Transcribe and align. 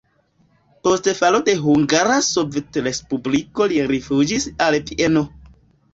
Post 0.87 1.09
falo 1.17 1.41
de 1.49 1.55
Hungara 1.67 2.15
Sovetrespubliko 2.29 3.69
li 3.75 3.79
rifuĝis 3.93 4.49
al 4.69 4.79
Vieno. 4.89 5.25